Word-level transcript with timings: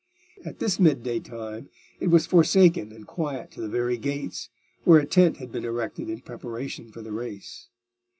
At 0.43 0.57
this 0.57 0.79
mid 0.79 1.03
day 1.03 1.19
time 1.19 1.69
it 1.99 2.07
was 2.07 2.25
forsaken 2.25 2.91
and 2.91 3.05
quiet 3.05 3.51
to 3.51 3.61
the 3.61 3.69
very 3.69 3.97
gates, 3.97 4.49
where 4.83 4.99
a 4.99 5.05
tent 5.05 5.37
had 5.37 5.51
been 5.51 5.63
erected 5.63 6.09
in 6.09 6.21
preparation 6.21 6.91
for 6.91 7.03
the 7.03 7.11
race. 7.11 7.67